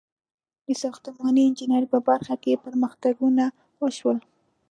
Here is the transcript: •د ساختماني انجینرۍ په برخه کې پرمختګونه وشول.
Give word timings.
•د 0.65 0.67
ساختماني 0.83 1.41
انجینرۍ 1.45 1.87
په 1.93 1.99
برخه 2.09 2.35
کې 2.43 2.61
پرمختګونه 2.65 3.45
وشول. 3.81 4.17